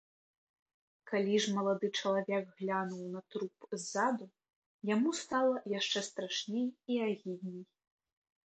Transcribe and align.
Калі 1.11 1.35
ж 1.43 1.51
малады 1.57 1.87
чалавек 1.99 2.45
глянуў 2.61 3.03
на 3.15 3.21
труп 3.35 3.69
ззаду, 3.83 4.25
яму 4.95 5.09
стала 5.21 5.55
яшчэ 5.79 5.99
страшней 6.09 6.67
і 6.97 7.03
агідней. 7.11 7.63